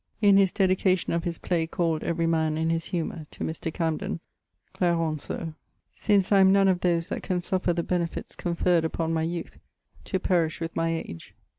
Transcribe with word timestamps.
[IV.] 0.19 0.29
In 0.29 0.37
his 0.37 0.51
dedication 0.51 1.13
of 1.13 1.25
his 1.25 1.37
play 1.37 1.67
called 1.67 2.03
Every 2.03 2.25
man 2.25 2.57
in 2.57 2.71
his 2.71 2.85
humour 2.85 3.25
to 3.29 3.43
Mr. 3.43 3.71
Camden, 3.71 4.19
Clarenceaux: 4.73 5.53
'Since 5.93 6.31
I 6.31 6.39
am 6.39 6.51
none 6.51 6.67
of 6.67 6.79
those 6.79 7.09
that 7.09 7.21
can 7.21 7.43
suffer 7.43 7.71
the 7.71 7.83
benefits 7.83 8.35
confer'd 8.35 8.83
upon 8.83 9.13
my 9.13 9.21
youth 9.21 9.59
to 10.05 10.19
perish 10.19 10.59
with 10.59 10.75
my 10.75 10.89
age. 11.07 11.35